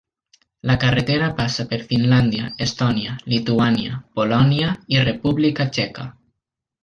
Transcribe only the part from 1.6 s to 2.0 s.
per